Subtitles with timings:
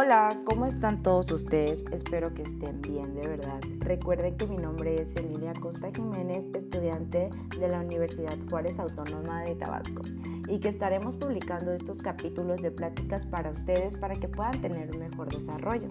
[0.00, 1.84] Hola, ¿cómo están todos ustedes?
[1.90, 3.58] Espero que estén bien, de verdad.
[3.80, 9.56] Recuerden que mi nombre es Emilia Costa Jiménez, estudiante de la Universidad Juárez Autónoma de
[9.56, 10.02] Tabasco,
[10.46, 15.00] y que estaremos publicando estos capítulos de pláticas para ustedes para que puedan tener un
[15.00, 15.88] mejor desarrollo.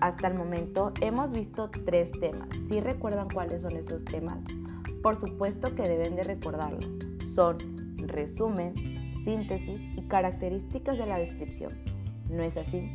[0.00, 2.48] Hasta el momento hemos visto tres temas.
[2.66, 4.42] ¿Sí recuerdan cuáles son esos temas?
[5.04, 6.80] Por supuesto que deben de recordarlo.
[7.36, 7.58] Son
[7.96, 8.74] resumen,
[9.22, 11.70] síntesis y características de la descripción.
[12.28, 12.90] ¿No es así?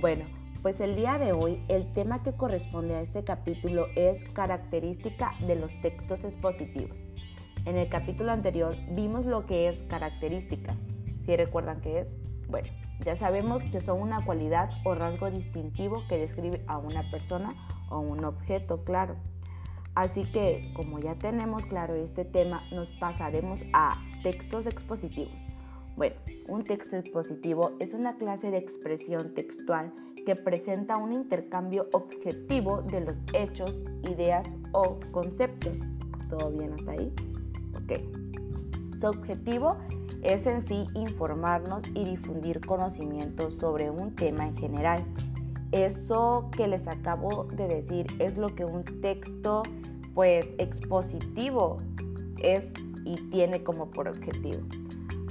[0.00, 0.24] Bueno,
[0.60, 5.54] pues el día de hoy el tema que corresponde a este capítulo es característica de
[5.54, 6.96] los textos expositivos.
[7.64, 10.74] En el capítulo anterior vimos lo que es característica.
[11.24, 12.08] ¿Sí recuerdan qué es?
[12.48, 12.68] Bueno,
[13.04, 17.54] ya sabemos que son una cualidad o rasgo distintivo que describe a una persona
[17.88, 19.14] o un objeto, claro.
[19.94, 25.43] Así que, como ya tenemos claro este tema, nos pasaremos a textos expositivos.
[25.96, 26.16] Bueno,
[26.48, 29.92] un texto expositivo es una clase de expresión textual
[30.26, 35.76] que presenta un intercambio objetivo de los hechos, ideas o conceptos.
[36.28, 37.12] ¿Todo bien hasta ahí?
[37.76, 38.98] Ok.
[39.00, 39.76] Su objetivo
[40.22, 45.04] es en sí informarnos y difundir conocimientos sobre un tema en general.
[45.70, 49.62] Eso que les acabo de decir es lo que un texto
[50.14, 51.78] pues expositivo
[52.42, 52.72] es
[53.04, 54.60] y tiene como por objetivo.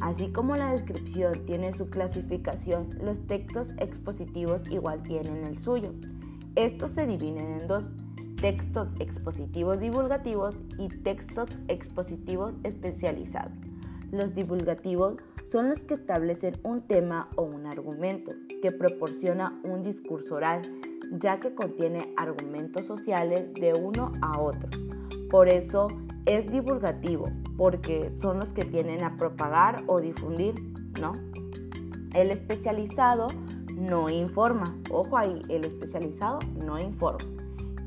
[0.03, 5.93] Así como la descripción tiene su clasificación, los textos expositivos igual tienen el suyo.
[6.55, 7.89] Estos se dividen en dos,
[8.35, 13.53] textos expositivos divulgativos y textos expositivos especializados.
[14.11, 15.15] Los divulgativos
[15.49, 20.63] son los que establecen un tema o un argumento que proporciona un discurso oral,
[21.13, 24.69] ya que contiene argumentos sociales de uno a otro.
[25.29, 25.87] Por eso
[26.25, 27.25] es divulgativo,
[27.57, 30.55] porque son los que tienen a propagar o difundir,
[30.99, 31.13] ¿no?
[32.13, 33.27] El especializado
[33.75, 34.77] no informa.
[34.91, 37.29] Ojo ahí, el especializado no informa.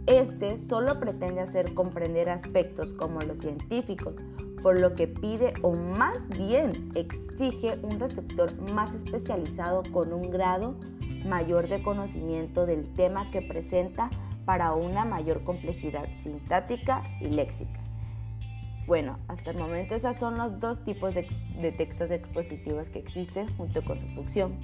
[0.07, 4.15] Este solo pretende hacer comprender aspectos como los científicos,
[4.63, 10.77] por lo que pide o más bien exige un receptor más especializado con un grado
[11.27, 14.11] mayor de conocimiento del tema que presenta
[14.45, 17.86] para una mayor complejidad sintáctica y léxica.
[18.87, 21.27] Bueno, hasta el momento esos son los dos tipos de,
[21.61, 24.61] de textos expositivos que existen junto con su función.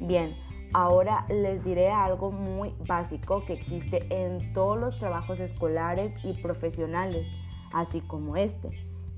[0.00, 0.36] Bien,
[0.74, 7.26] ahora les diré algo muy básico que existe en todos los trabajos escolares y profesionales,
[7.72, 8.68] así como este.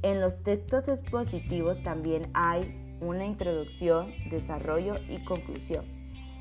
[0.02, 5.84] En los textos expositivos también hay una introducción, desarrollo y conclusión.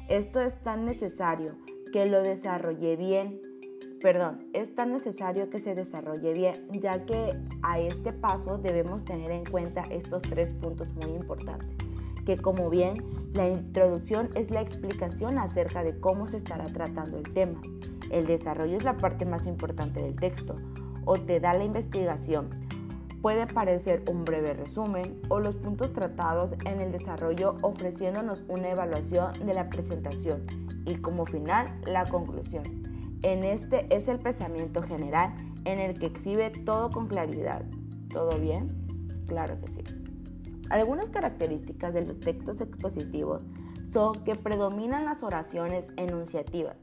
[0.09, 1.55] Esto es tan necesario
[1.91, 3.41] que lo desarrolle bien
[4.01, 7.31] perdón, es tan necesario que se desarrolle bien, ya que
[7.63, 11.75] a este paso debemos tener en cuenta estos tres puntos muy importantes,
[12.25, 12.95] que como bien
[13.33, 17.59] la introducción es la explicación acerca de cómo se estará tratando el tema,
[18.11, 20.55] el desarrollo es la parte más importante del texto,
[21.05, 22.49] o te da la investigación,
[23.21, 29.33] puede parecer un breve resumen o los puntos tratados en el desarrollo ofreciéndonos una evaluación
[29.45, 30.45] de la presentación
[30.85, 32.86] y como final la conclusión.
[33.23, 35.33] En este es el pensamiento general
[35.65, 37.63] en el que exhibe todo con claridad.
[38.09, 38.69] ¿Todo bien?
[39.27, 39.97] Claro que sí.
[40.69, 43.43] Algunas características de los textos expositivos
[43.91, 46.77] son que predominan las oraciones enunciativas.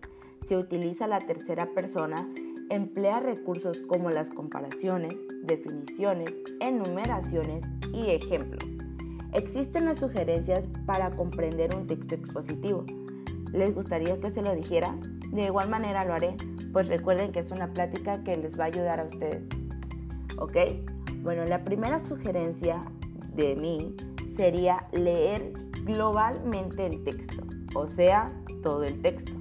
[0.48, 2.28] Se utiliza la tercera persona,
[2.70, 5.14] emplea recursos como las comparaciones,
[5.44, 6.30] definiciones,
[6.60, 8.64] enumeraciones y ejemplos.
[9.32, 12.84] Existen las sugerencias para comprender un texto expositivo.
[13.52, 14.96] ¿Les gustaría que se lo dijera?
[15.34, 16.36] De igual manera lo haré,
[16.72, 19.48] pues recuerden que es una plática que les va a ayudar a ustedes.
[20.38, 20.56] ¿Ok?
[21.22, 22.80] Bueno, la primera sugerencia
[23.34, 23.96] de mí
[24.28, 25.52] sería leer
[25.82, 27.42] globalmente el texto,
[27.74, 28.28] o sea,
[28.62, 29.32] todo el texto.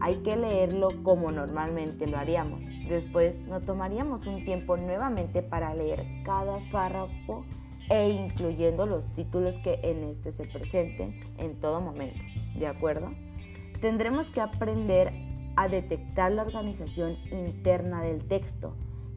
[0.00, 2.60] Hay que leerlo como normalmente lo haríamos.
[2.88, 7.44] Después nos tomaríamos un tiempo nuevamente para leer cada párrafo
[7.90, 12.20] e incluyendo los títulos que en este se presenten en todo momento.
[12.54, 13.10] ¿De acuerdo?
[13.80, 18.74] Tendremos que aprender a detectar la organización interna del texto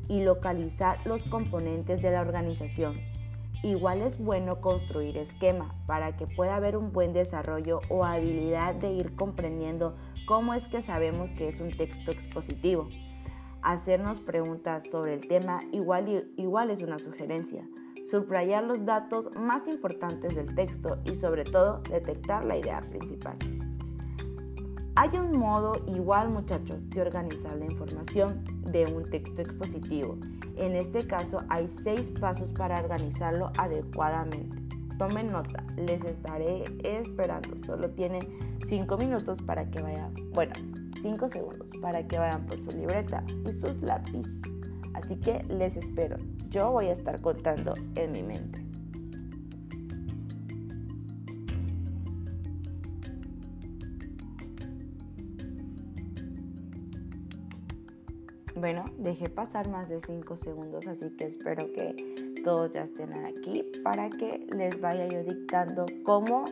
[0.07, 2.99] y localizar los componentes de la organización.
[3.63, 8.91] Igual es bueno construir esquema para que pueda haber un buen desarrollo o habilidad de
[8.91, 9.95] ir comprendiendo
[10.27, 12.89] cómo es que sabemos que es un texto expositivo.
[13.63, 17.67] Hacernos preguntas sobre el tema igual, igual es una sugerencia.
[18.11, 23.54] Subrayar los datos más importantes del texto y sobre todo detectar la idea principal.
[24.97, 30.17] Hay un modo igual, muchachos, de organizar la información de un texto expositivo.
[30.55, 34.57] En este caso hay seis pasos para organizarlo adecuadamente.
[34.97, 37.61] tomen nota, les estaré esperando.
[37.65, 38.21] Solo tienen
[38.67, 40.53] 5 minutos para que vayan, bueno,
[41.01, 44.31] 5 segundos para que vayan por su libreta y sus lápices.
[44.93, 46.15] Así que les espero.
[46.49, 48.64] Yo voy a estar contando en mi mente.
[58.57, 61.93] Bueno, dejé pasar más de 5 segundos, así que espero que
[62.45, 66.45] todos ya estén aquí para que les vaya yo dictando cómo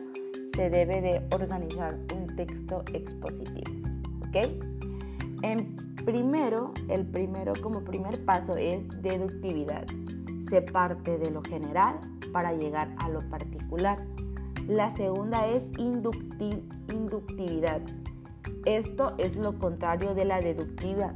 [0.54, 3.72] se debe de organizar un texto expositivo.
[4.28, 4.36] ¿Ok?
[5.42, 9.86] En primero, el primero como primer paso es deductividad.
[10.50, 12.00] Se parte de lo general
[12.34, 13.96] para llegar a lo particular.
[14.68, 17.80] La segunda es inductividad.
[18.66, 21.14] Esto es lo contrario de la deductiva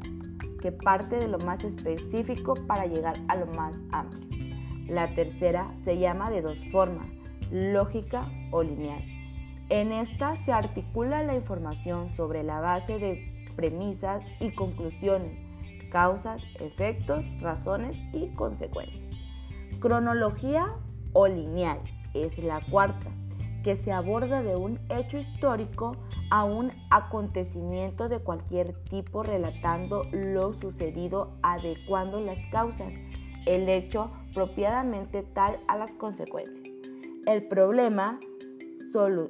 [0.59, 4.27] que parte de lo más específico para llegar a lo más amplio.
[4.89, 7.09] La tercera se llama de dos formas,
[7.51, 9.03] lógica o lineal.
[9.69, 15.39] En esta se articula la información sobre la base de premisas y conclusiones,
[15.91, 19.09] causas, efectos, razones y consecuencias.
[19.81, 20.75] Cronología
[21.13, 21.81] o lineal
[22.15, 23.11] es la cuarta
[23.69, 25.95] que se aborda de un hecho histórico
[26.31, 32.91] a un acontecimiento de cualquier tipo relatando lo sucedido, adecuando las causas,
[33.45, 36.67] el hecho propiamente tal a las consecuencias.
[37.27, 38.19] El problema,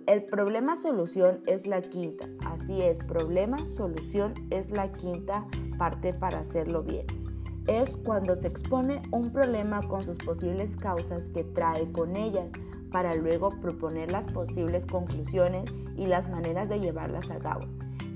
[0.07, 5.49] el problema solución es la quinta, así es, problema solución es la quinta
[5.79, 7.07] parte para hacerlo bien.
[7.67, 12.47] Es cuando se expone un problema con sus posibles causas que trae con ellas
[12.91, 17.67] para luego proponer las posibles conclusiones y las maneras de llevarlas a cabo.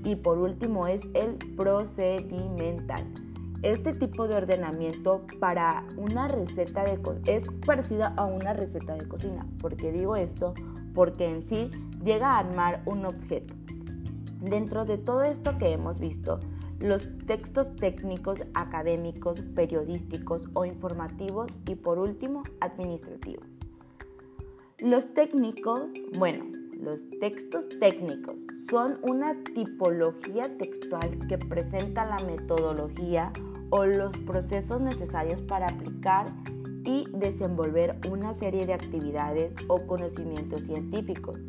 [0.03, 3.03] Y por último es el procedimental.
[3.61, 9.47] Este tipo de ordenamiento para una receta de es parecido a una receta de cocina.
[9.61, 10.53] ¿Por qué digo esto?
[10.93, 11.71] Porque en sí
[12.03, 13.53] llega a armar un objeto.
[14.41, 16.41] Dentro de todo esto que hemos visto,
[16.81, 23.52] los textos técnicos, académicos, periodísticos o informativos y por último administrativos.
[24.83, 25.79] Los técnicos,
[26.17, 26.43] bueno,
[26.77, 28.35] los textos técnicos
[28.69, 33.31] son una tipología textual que presenta la metodología
[33.69, 36.33] o los procesos necesarios para aplicar
[36.83, 41.39] y desenvolver una serie de actividades o conocimientos científicos.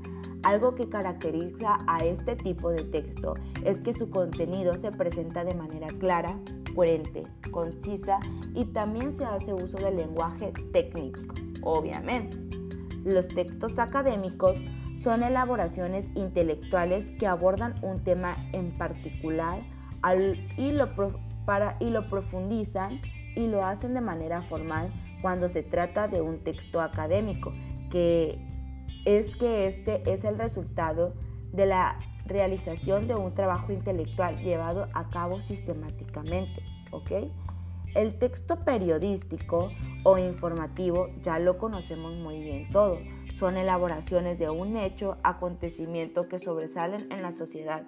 [0.45, 3.35] Algo que caracteriza a este tipo de texto
[3.65, 6.39] es que su contenido se presenta de manera clara,
[6.77, 8.21] coherente, concisa
[8.55, 11.21] y también se hace uso del lenguaje técnico,
[11.63, 12.64] obviamente.
[13.05, 14.57] Los textos académicos
[14.99, 19.63] son elaboraciones intelectuales que abordan un tema en particular
[20.57, 20.89] y, lo
[21.81, 23.01] y lo profundizan
[23.37, 27.53] y lo hacen de manera formal cuando se trata de un texto académico,
[27.91, 28.39] que
[29.05, 31.15] es que este es el resultado
[31.53, 36.63] de la realización de un trabajo intelectual llevado a cabo sistemáticamente.
[36.91, 37.11] ¿ok?,
[37.95, 39.71] el texto periodístico
[40.03, 42.99] o informativo ya lo conocemos muy bien todo.
[43.39, 47.87] Son elaboraciones de un hecho, acontecimiento que sobresalen en la sociedad.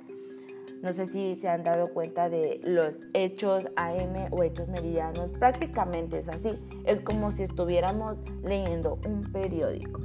[0.82, 5.30] No sé si se han dado cuenta de los hechos AM o hechos meridianos.
[5.38, 6.50] Prácticamente es así.
[6.84, 10.00] Es como si estuviéramos leyendo un periódico.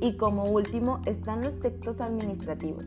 [0.00, 2.84] Y como último están los textos administrativos.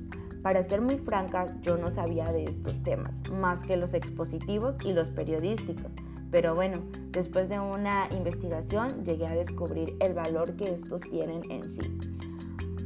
[0.48, 4.94] Para ser muy franca, yo no sabía de estos temas, más que los expositivos y
[4.94, 5.92] los periodísticos.
[6.32, 6.78] Pero bueno,
[7.12, 12.00] después de una investigación llegué a descubrir el valor que estos tienen en sí.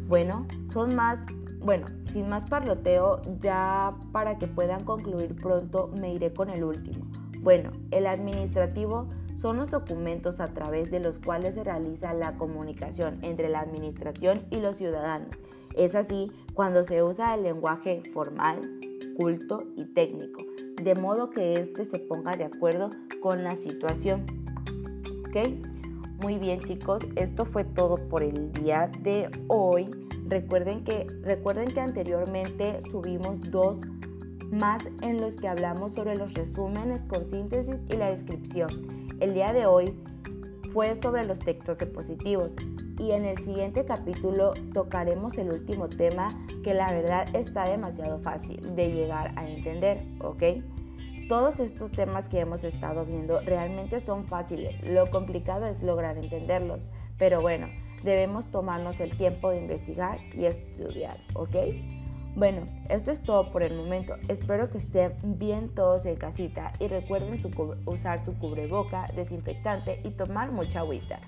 [0.07, 1.19] Bueno, son más,
[1.59, 7.05] bueno, sin más parloteo, ya para que puedan concluir pronto me iré con el último.
[7.41, 9.07] Bueno, el administrativo
[9.41, 14.45] son los documentos a través de los cuales se realiza la comunicación entre la administración
[14.51, 15.29] y los ciudadanos.
[15.75, 18.61] Es así cuando se usa el lenguaje formal,
[19.17, 20.43] culto y técnico,
[20.81, 24.25] de modo que éste se ponga de acuerdo con la situación.
[26.21, 29.89] Muy bien chicos, esto fue todo por el día de hoy.
[30.27, 33.77] Recuerden que, recuerden que anteriormente subimos dos
[34.51, 38.69] más en los que hablamos sobre los resúmenes con síntesis y la descripción.
[39.19, 39.97] El día de hoy
[40.73, 42.53] fue sobre los textos diapositivos
[42.99, 46.27] y en el siguiente capítulo tocaremos el último tema
[46.63, 50.43] que la verdad está demasiado fácil de llegar a entender, ¿ok?
[51.27, 56.81] Todos estos temas que hemos estado viendo realmente son fáciles, lo complicado es lograr entenderlos,
[57.17, 57.67] pero bueno,
[58.03, 61.55] debemos tomarnos el tiempo de investigar y estudiar, ¿ok?
[62.35, 64.15] Bueno, esto es todo por el momento.
[64.29, 67.41] Espero que estén bien todos en casita y recuerden
[67.85, 71.19] usar su cubreboca, desinfectante y tomar mucha agüita.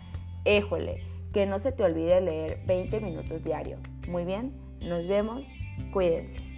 [0.46, 3.78] Éjole, que no se te olvide leer 20 minutos diario.
[4.08, 5.44] Muy bien, nos vemos,
[5.92, 6.53] cuídense.